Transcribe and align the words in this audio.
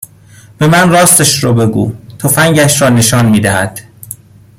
به 0.57 0.67
من 0.67 0.89
راستش 0.89 1.43
رو 1.43 1.53
بگو 1.53 1.93
تفنگش 2.19 2.81
را 2.81 2.89
نشان 2.89 3.25
میدهد 3.25 3.79